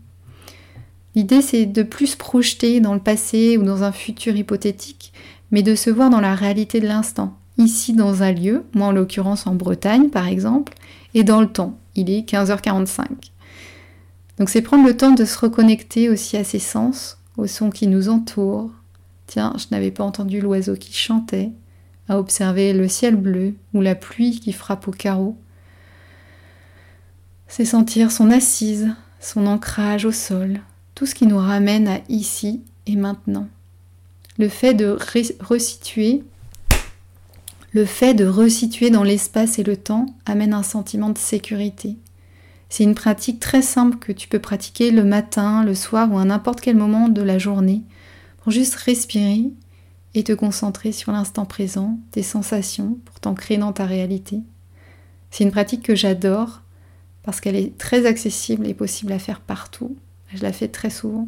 L'idée 1.16 1.42
c'est 1.42 1.66
de 1.66 1.84
plus 1.84 2.16
projeter 2.16 2.80
dans 2.80 2.94
le 2.94 3.00
passé 3.00 3.58
ou 3.58 3.64
dans 3.64 3.84
un 3.84 3.92
futur 3.92 4.36
hypothétique, 4.36 5.14
mais 5.52 5.64
de 5.64 5.76
se 5.76 5.90
voir 5.90 6.10
dans 6.10 6.22
la 6.22 6.36
réalité 6.36 6.80
de 6.80 6.88
l'instant, 6.88 7.38
ici 7.58 7.94
dans 7.94 8.24
un 8.24 8.32
lieu, 8.32 8.64
moi 8.74 8.88
en 8.88 8.92
l'occurrence 8.92 9.48
en 9.48 9.56
Bretagne 9.56 10.10
par 10.10 10.28
exemple, 10.28 10.74
et 11.14 11.24
dans 11.24 11.42
le 11.42 11.48
temps, 11.48 11.78
il 11.96 12.10
est 12.10 12.28
15h45. 12.28 13.06
Donc 14.38 14.50
c'est 14.50 14.62
prendre 14.62 14.88
le 14.88 14.96
temps 14.96 15.12
de 15.12 15.26
se 15.26 15.38
reconnecter 15.38 16.10
aussi 16.10 16.38
à 16.38 16.44
ses 16.44 16.60
sens, 16.60 17.18
aux 17.38 17.48
sons 17.48 17.70
qui 17.70 17.88
nous 17.88 18.10
entourent, 18.10 18.72
Tiens, 19.32 19.54
je 19.58 19.68
n'avais 19.72 19.92
pas 19.92 20.04
entendu 20.04 20.42
l'oiseau 20.42 20.76
qui 20.76 20.94
chantait, 20.94 21.52
à 22.10 22.20
observer 22.20 22.74
le 22.74 22.90
ciel 22.90 23.16
bleu 23.16 23.56
ou 23.74 23.80
la 23.80 23.96
pluie 23.96 24.42
qui 24.42 24.52
frappe 24.52 24.90
au 24.90 24.92
carreau. 24.92 25.38
C'est 27.48 27.64
sentir 27.64 28.12
son 28.12 28.30
assise, 28.30 28.94
son 29.22 29.48
ancrage 29.48 30.04
au 30.04 30.12
sol, 30.12 30.60
ce 31.06 31.16
qui 31.16 31.28
nous 31.28 31.38
ramène 31.38 31.88
à 31.88 32.00
ici 32.10 32.62
et 32.88 32.96
maintenant. 32.96 33.48
Le 34.38 34.50
fait 34.50 34.74
de 34.74 34.98
resituer, 35.40 36.24
le 37.74 37.86
fait 37.86 38.14
de 38.14 38.26
resituer 38.26 38.90
dans 38.90 39.04
l'espace 39.04 39.60
et 39.60 39.64
le 39.64 39.78
temps 39.78 40.06
amène 40.26 40.54
un 40.54 40.64
sentiment 40.64 41.10
de 41.10 41.18
sécurité. 41.18 41.98
C'est 42.70 42.84
une 42.84 42.96
pratique 42.96 43.40
très 43.40 43.62
simple 43.62 43.98
que 43.98 44.12
tu 44.14 44.28
peux 44.28 44.40
pratiquer 44.40 44.92
le 44.92 45.04
matin, 45.04 45.64
le 45.64 45.76
soir 45.76 46.12
ou 46.12 46.18
à 46.18 46.26
n'importe 46.26 46.62
quel 46.62 46.78
moment 46.78 47.10
de 47.10 47.22
la 47.22 47.38
journée 47.38 47.82
pour 48.42 48.52
juste 48.52 48.76
respirer 48.76 49.52
et 50.14 50.24
te 50.24 50.32
concentrer 50.34 50.92
sur 50.92 51.12
l'instant 51.12 51.46
présent, 51.46 52.00
tes 52.12 52.24
sensations, 52.24 52.98
pour 53.06 53.20
t'ancrer 53.20 53.58
dans 53.58 53.74
ta 53.74 53.86
réalité. 53.86 54.40
C'est 55.30 55.44
une 55.44 55.52
pratique 55.52 55.84
que 55.84 55.96
j'adore 55.96 56.62
parce 57.24 57.40
qu'elle 57.40 57.56
est 57.56 57.78
très 57.78 58.06
accessible 58.06 58.68
et 58.68 58.74
possible 58.74 59.12
à 59.12 59.20
faire 59.20 59.42
partout. 59.42 59.96
Je 60.34 60.44
la 60.44 60.54
fais 60.54 60.68
très 60.68 60.90
souvent. 60.90 61.28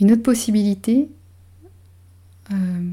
Une 0.00 0.12
autre 0.12 0.22
possibilité, 0.22 1.08
euh, 2.52 2.90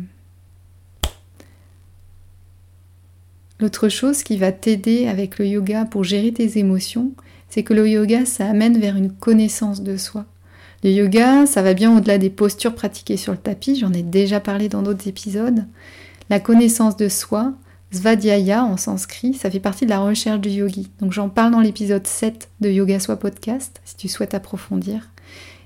l'autre 3.60 3.89
chose 3.89 4.24
qui 4.24 4.38
va 4.38 4.51
t'aider 4.51 5.08
avec 5.08 5.38
le 5.38 5.46
yoga 5.46 5.86
pour 5.86 6.03
gérer 6.03 6.32
tes 6.32 6.58
émotions, 6.58 7.12
c'est 7.50 7.63
que 7.63 7.74
le 7.74 7.88
yoga, 7.89 8.25
ça 8.25 8.48
amène 8.50 8.79
vers 8.79 8.96
une 8.96 9.12
connaissance 9.12 9.84
de 9.84 9.98
soi. 9.98 10.25
Le 10.84 10.91
yoga, 10.91 11.46
ça 11.46 11.62
va 11.62 11.74
bien 11.74 11.96
au-delà 11.96 12.17
des 12.17 12.29
postures 12.29 12.74
pratiquées 12.74 13.17
sur 13.17 13.32
le 13.32 13.38
tapis, 13.38 13.75
j'en 13.75 13.93
ai 13.93 14.01
déjà 14.01 14.39
parlé 14.39 14.70
dans 14.70 14.82
d'autres 14.82 15.08
épisodes. 15.08 15.65
La 16.29 16.39
connaissance 16.39 16.98
de 16.98 17.10
soi, 17.10 17.53
Svadhyaya 17.93 18.65
en 18.65 18.75
sanskrit, 18.75 19.35
ça 19.35 19.51
fait 19.51 19.59
partie 19.59 19.85
de 19.85 19.91
la 19.91 20.00
recherche 20.00 20.41
du 20.41 20.50
yogi. 20.50 20.89
Donc 21.00 21.13
j'en 21.13 21.29
parle 21.29 21.51
dans 21.51 21.59
l'épisode 21.59 22.07
7 22.07 22.50
de 22.59 22.69
Yoga 22.69 23.00
Soi 23.00 23.17
podcast, 23.17 23.79
si 23.85 23.95
tu 23.95 24.07
souhaites 24.07 24.33
approfondir. 24.33 25.12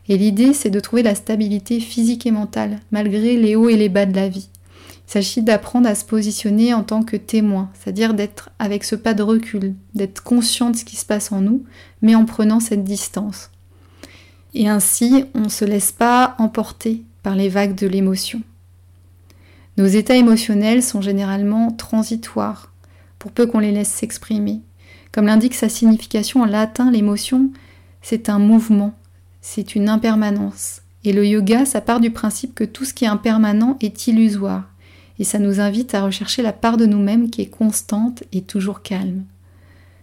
Et 0.10 0.18
l'idée, 0.18 0.54
c'est 0.54 0.70
de 0.70 0.80
trouver 0.80 1.04
la 1.04 1.16
stabilité 1.16 1.80
physique 1.80 2.26
et 2.26 2.32
mentale, 2.32 2.80
malgré 2.92 3.38
les 3.38 3.56
hauts 3.56 3.70
et 3.70 3.78
les 3.78 3.90
bas 3.90 4.06
de 4.06 4.16
la 4.16 4.28
vie. 4.28 4.50
Il 5.08 5.12
s'agit 5.12 5.42
d'apprendre 5.42 5.88
à 5.88 5.96
se 5.96 6.04
positionner 6.04 6.74
en 6.74 6.84
tant 6.84 7.02
que 7.02 7.16
témoin, 7.16 7.70
c'est-à-dire 7.74 8.14
d'être 8.14 8.50
avec 8.60 8.84
ce 8.84 8.96
pas 8.96 9.14
de 9.14 9.24
recul, 9.24 9.74
d'être 9.96 10.22
conscient 10.22 10.70
de 10.70 10.76
ce 10.76 10.84
qui 10.84 10.98
se 10.98 11.06
passe 11.06 11.32
en 11.32 11.40
nous, 11.40 11.64
mais 12.02 12.16
en 12.16 12.26
prenant 12.26 12.60
cette 12.60 12.84
distance. 12.84 13.52
Et 14.54 14.68
ainsi, 14.68 15.26
on 15.34 15.42
ne 15.42 15.50
se 15.50 15.64
laisse 15.64 15.94
pas 15.94 16.36
emporter 16.40 17.04
par 17.24 17.36
les 17.36 17.48
vagues 17.48 17.76
de 17.76 17.88
l'émotion. 17.88 18.42
Nos 19.78 19.86
états 19.86 20.16
émotionnels 20.16 20.82
sont 20.82 21.02
généralement 21.02 21.72
transitoires, 21.72 22.74
pour 23.20 23.32
peu 23.32 23.46
qu'on 23.46 23.60
les 23.60 23.72
laisse 23.72 23.92
s'exprimer. 23.92 24.62
Comme 25.12 25.28
l'indique 25.28 25.54
sa 25.54 25.70
signification 25.70 26.42
en 26.42 26.46
latin, 26.46 26.90
l'émotion, 26.90 27.52
c'est 28.02 28.28
un 28.30 28.40
mouvement, 28.40 28.96
c'est 29.40 29.76
une 29.76 29.88
impermanence. 29.88 30.82
Et 31.04 31.14
le 31.14 31.28
yoga, 31.28 31.66
ça 31.66 31.80
part 31.80 32.00
du 32.00 32.10
principe 32.10 32.56
que 32.56 32.64
tout 32.64 32.86
ce 32.86 32.94
qui 32.96 33.06
est 33.06 33.10
impermanent 33.10 33.78
est 33.80 34.08
illusoire. 34.08 34.68
Et 35.20 35.24
ça 35.24 35.38
nous 35.38 35.60
invite 35.60 35.94
à 35.94 36.02
rechercher 36.02 36.42
la 36.42 36.54
part 36.54 36.78
de 36.78 36.88
nous-mêmes 36.88 37.30
qui 37.30 37.42
est 37.42 37.50
constante 37.50 38.24
et 38.32 38.42
toujours 38.42 38.82
calme. 38.82 39.26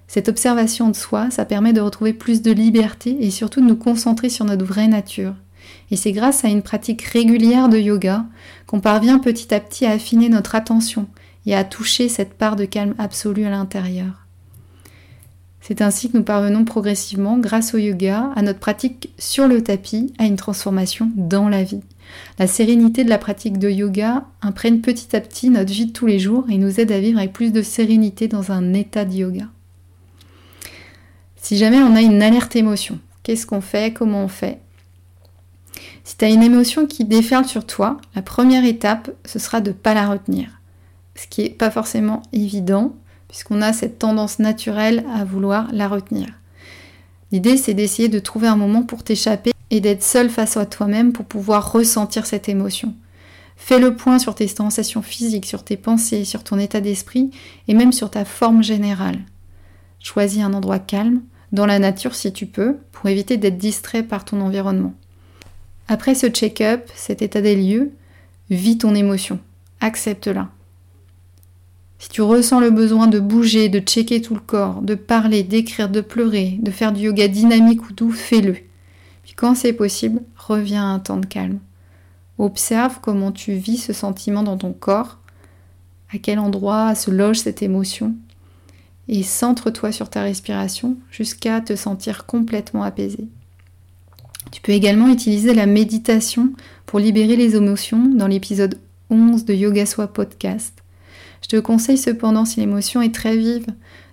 Cette 0.07 0.29
observation 0.29 0.89
de 0.89 0.97
soi, 0.97 1.31
ça 1.31 1.45
permet 1.45 1.73
de 1.73 1.81
retrouver 1.81 2.13
plus 2.13 2.43
de 2.43 2.53
liberté 2.53 3.17
et 3.21 3.31
surtout 3.33 3.61
de 3.61 3.67
nous 3.67 3.77
concentrer 3.77 4.29
sur 4.29 4.45
notre 4.45 4.65
vraie 4.65 4.87
nature. 4.87 5.35
Et 5.91 5.97
c'est 5.97 6.13
grâce 6.13 6.45
à 6.45 6.49
une 6.49 6.63
pratique 6.63 7.03
régulière 7.03 7.69
de 7.69 7.79
yoga 7.79 8.25
qu'on 8.67 8.81
parvient 8.81 9.19
petit 9.19 9.53
à 9.55 9.61
petit 9.61 9.87
à 9.87 9.93
affiner 9.93 10.29
notre 10.29 10.55
attention 10.55 11.07
et 11.47 11.55
à 11.55 11.65
toucher 11.65 12.09
cette 12.09 12.35
part 12.35 12.57
de 12.57 12.65
calme 12.65 12.95
absolu 12.99 13.45
à 13.45 13.51
l'intérieur. 13.51 14.25
C'est 15.61 15.81
ainsi 15.81 16.11
que 16.11 16.17
nous 16.19 16.25
parvenons 16.25 16.67
progressivement, 16.67 17.39
grâce 17.39 17.75
au 17.75 17.79
yoga, 17.79 18.31
à 18.37 18.43
notre 18.43 18.59
pratique 18.59 19.11
sur 19.19 19.49
le 19.49 19.63
tapis, 19.63 20.13
à 20.19 20.27
une 20.27 20.37
transformation 20.37 21.11
dans 21.17 21.49
la 21.49 21.63
vie. 21.63 21.81
La 22.39 22.47
sérénité 22.47 23.03
de 23.03 23.09
la 23.09 23.17
pratique 23.17 23.59
de 23.59 23.71
yoga 23.71 24.27
imprègne 24.43 24.81
petit 24.81 25.17
à 25.17 25.21
petit 25.21 25.49
notre 25.49 25.73
vie 25.73 25.87
de 25.87 25.93
tous 25.93 26.05
les 26.05 26.19
jours 26.19 26.45
et 26.51 26.59
nous 26.59 26.81
aide 26.81 26.93
à 26.93 27.01
vivre 27.01 27.19
avec 27.19 27.33
plus 27.33 27.51
de 27.51 27.63
sérénité 27.63 28.29
dans 28.29 28.53
un 28.53 28.75
état 28.75 29.07
de 29.07 29.15
yoga. 29.15 29.47
Si 31.37 31.57
jamais 31.57 31.79
on 31.79 31.95
a 31.95 32.03
une 32.03 32.23
alerte 32.23 32.57
émotion, 32.57 32.99
qu'est-ce 33.23 33.47
qu'on 33.47 33.63
fait? 33.63 33.95
Comment 33.95 34.25
on 34.25 34.29
fait? 34.29 34.61
Si 36.05 36.17
tu 36.17 36.25
as 36.25 36.29
une 36.29 36.43
émotion 36.43 36.87
qui 36.87 37.05
déferle 37.05 37.45
sur 37.45 37.67
toi, 37.67 37.99
la 38.15 38.23
première 38.23 38.65
étape, 38.65 39.11
ce 39.25 39.39
sera 39.39 39.61
de 39.61 39.71
ne 39.71 39.75
pas 39.75 39.95
la 39.95 40.09
retenir. 40.09 40.49
Ce 41.15 41.27
qui 41.27 41.43
n'est 41.43 41.51
pas 41.51 41.71
forcément 41.71 42.23
évident, 42.33 42.95
puisqu'on 43.29 43.63
a 43.63 43.73
cette 43.73 43.99
tendance 43.99 44.39
naturelle 44.39 45.05
à 45.15 45.25
vouloir 45.25 45.69
la 45.73 45.89
retenir. 45.89 46.29
L'idée, 47.33 47.57
c'est 47.57 47.75
d'essayer 47.75 48.09
de 48.09 48.19
trouver 48.19 48.49
un 48.49 48.57
moment 48.57 48.83
pour 48.83 49.03
t'échapper 49.03 49.53
et 49.71 49.81
d'être 49.81 50.03
seul 50.03 50.31
face 50.31 50.57
à 50.57 50.67
toi-même 50.67 51.13
pour 51.13 51.25
pouvoir 51.25 51.73
ressentir 51.73 52.27
cette 52.27 52.49
émotion. 52.49 52.95
Fais 53.57 53.79
le 53.79 53.97
point 53.97 54.19
sur 54.19 54.35
tes 54.35 54.49
sensations 54.49 55.03
physiques, 55.03 55.47
sur 55.47 55.65
tes 55.65 55.77
pensées, 55.77 56.25
sur 56.25 56.45
ton 56.45 56.59
état 56.59 56.81
d'esprit 56.81 57.31
et 57.69 57.75
même 57.75 57.93
sur 57.93 58.11
ta 58.11 58.25
forme 58.25 58.63
générale. 58.63 59.19
Choisis 60.01 60.43
un 60.43 60.53
endroit 60.53 60.79
calme, 60.79 61.23
dans 61.53 61.67
la 61.67 61.79
nature 61.79 62.15
si 62.15 62.33
tu 62.33 62.47
peux, 62.47 62.77
pour 62.93 63.09
éviter 63.09 63.37
d'être 63.37 63.59
distrait 63.59 64.03
par 64.03 64.25
ton 64.25 64.41
environnement. 64.41 64.95
Après 65.87 66.15
ce 66.15 66.29
check-up, 66.29 66.89
cet 66.95 67.21
état 67.21 67.43
des 67.43 67.57
lieux, 67.57 67.93
vis 68.51 68.79
ton 68.79 68.95
émotion, 68.95 69.39
accepte-la. 69.81 70.49
Si 71.99 72.09
tu 72.09 72.23
ressens 72.23 72.61
le 72.61 72.71
besoin 72.71 73.07
de 73.07 73.21
bouger, 73.21 73.69
de 73.69 73.81
checker 73.81 74.21
tout 74.21 74.35
le 74.35 74.41
corps, 74.41 74.83
de 74.83 74.95
parler, 74.95 75.43
d'écrire, 75.43 75.89
de 75.89 76.01
pleurer, 76.01 76.59
de 76.61 76.71
faire 76.71 76.93
du 76.93 77.03
yoga 77.03 77.29
dynamique 77.29 77.89
ou 77.89 77.93
doux, 77.93 78.11
fais-le. 78.11 78.55
Puis 79.23 79.35
quand 79.35 79.55
c'est 79.55 79.73
possible, 79.73 80.21
reviens 80.37 80.85
à 80.85 80.95
un 80.95 80.99
temps 80.99 81.17
de 81.19 81.27
calme. 81.27 81.61
Observe 82.39 82.99
comment 83.01 83.33
tu 83.33 83.53
vis 83.55 83.79
ce 83.79 83.93
sentiment 83.93 84.43
dans 84.43 84.59
ton 84.59 84.73
corps, 84.73 85.19
à 86.13 86.19
quel 86.19 86.39
endroit 86.39 86.95
se 86.95 87.11
loge 87.11 87.39
cette 87.39 87.63
émotion, 87.63 88.15
et 89.09 89.23
centre-toi 89.23 89.93
sur 89.93 90.09
ta 90.09 90.23
respiration 90.23 90.97
jusqu'à 91.11 91.61
te 91.61 91.77
sentir 91.77 92.27
complètement 92.27 92.83
apaisé. 92.83 93.29
Tu 94.51 94.61
peux 94.61 94.73
également 94.73 95.09
utiliser 95.09 95.55
la 95.55 95.67
méditation 95.67 96.53
pour 96.87 96.99
libérer 96.99 97.37
les 97.37 97.57
émotions 97.57 98.07
dans 98.07 98.27
l'épisode 98.27 98.79
11 99.11 99.45
de 99.45 99.55
Yoga 99.55 99.87
Soi 99.87 100.07
podcast. 100.07 100.75
Je 101.43 101.49
te 101.49 101.57
conseille 101.57 101.99
cependant, 101.99 102.45
si 102.45 102.61
l'émotion 102.61 103.03
est 103.03 103.15
très 103.15 103.37
vive, 103.37 103.67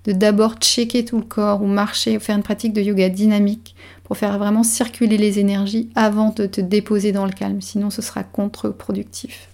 de 0.05 0.11
d'abord 0.11 0.55
checker 0.55 1.05
tout 1.05 1.17
le 1.17 1.23
corps 1.23 1.61
ou 1.61 1.67
marcher 1.67 2.17
ou 2.17 2.19
faire 2.19 2.35
une 2.35 2.43
pratique 2.43 2.73
de 2.73 2.81
yoga 2.81 3.07
dynamique 3.07 3.75
pour 4.03 4.17
faire 4.17 4.37
vraiment 4.37 4.63
circuler 4.63 5.17
les 5.17 5.39
énergies 5.39 5.89
avant 5.95 6.29
de 6.29 6.45
te 6.45 6.59
déposer 6.59 7.11
dans 7.11 7.25
le 7.25 7.31
calme, 7.31 7.61
sinon 7.61 7.89
ce 7.89 8.01
sera 8.01 8.23
contre-productif. 8.23 9.49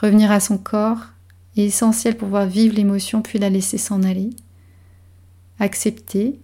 Revenir 0.00 0.30
à 0.30 0.40
son 0.40 0.56
corps, 0.56 1.12
est 1.56 1.64
essentiel 1.64 2.16
pour 2.16 2.28
pouvoir 2.28 2.46
vivre 2.46 2.76
l'émotion 2.76 3.22
puis 3.22 3.38
la 3.38 3.50
laisser 3.50 3.78
s'en 3.78 4.02
aller. 4.02 4.30
Accepter 5.58 6.40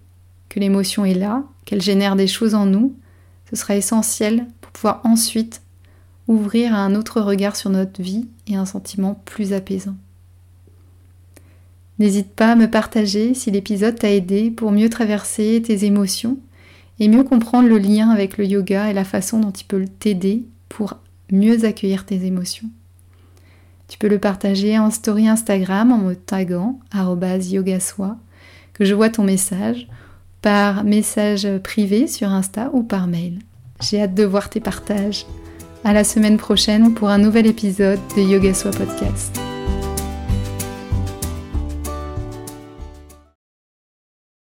que 0.48 0.60
l'émotion 0.60 1.04
est 1.04 1.14
là, 1.14 1.44
qu'elle 1.64 1.82
génère 1.82 2.16
des 2.16 2.26
choses 2.26 2.54
en 2.54 2.66
nous, 2.66 2.94
ce 3.50 3.56
sera 3.56 3.76
essentiel 3.76 4.46
pour 4.60 4.72
pouvoir 4.72 5.00
ensuite 5.04 5.62
ouvrir 6.26 6.74
à 6.74 6.78
un 6.78 6.94
autre 6.94 7.20
regard 7.20 7.56
sur 7.56 7.70
notre 7.70 8.02
vie 8.02 8.28
et 8.46 8.56
un 8.56 8.66
sentiment 8.66 9.20
plus 9.24 9.52
apaisant. 9.52 9.96
N'hésite 11.98 12.30
pas 12.30 12.52
à 12.52 12.56
me 12.56 12.70
partager 12.70 13.34
si 13.34 13.50
l'épisode 13.50 13.98
t'a 13.98 14.12
aidé 14.12 14.50
pour 14.50 14.70
mieux 14.70 14.88
traverser 14.88 15.60
tes 15.64 15.84
émotions 15.84 16.38
et 17.00 17.08
mieux 17.08 17.24
comprendre 17.24 17.68
le 17.68 17.78
lien 17.78 18.10
avec 18.10 18.38
le 18.38 18.44
yoga 18.44 18.90
et 18.90 18.94
la 18.94 19.04
façon 19.04 19.40
dont 19.40 19.50
il 19.50 19.64
peut 19.64 19.84
t'aider 19.98 20.44
pour 20.68 20.94
mieux 21.32 21.64
accueillir 21.64 22.04
tes 22.04 22.24
émotions. 22.24 22.68
Tu 23.88 23.98
peux 23.98 24.08
le 24.08 24.18
partager 24.18 24.78
en 24.78 24.90
story 24.90 25.28
Instagram 25.28 25.90
en 25.90 25.98
me 25.98 26.14
taguant 26.14 26.78
yogasoi, 26.94 28.16
que 28.74 28.84
je 28.84 28.94
vois 28.94 29.08
ton 29.08 29.24
message, 29.24 29.88
par 30.42 30.84
message 30.84 31.48
privé 31.62 32.06
sur 32.06 32.28
Insta 32.28 32.70
ou 32.72 32.82
par 32.82 33.06
mail. 33.06 33.38
J'ai 33.80 34.02
hâte 34.02 34.14
de 34.14 34.24
voir 34.24 34.50
tes 34.50 34.60
partages. 34.60 35.26
À 35.84 35.92
la 35.92 36.04
semaine 36.04 36.36
prochaine 36.36 36.94
pour 36.94 37.08
un 37.08 37.18
nouvel 37.18 37.46
épisode 37.46 38.00
de 38.16 38.22
Yoga 38.22 38.52
Podcast. 38.52 39.47